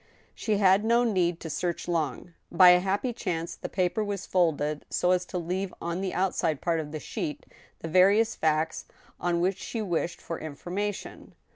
[0.33, 2.33] She had no need to search long.
[2.51, 6.59] By a happy chance the paper was folded so as to leave on the outside
[6.59, 7.45] part of the sheet
[7.81, 8.85] the various facts
[9.19, 11.35] on which she wished for information.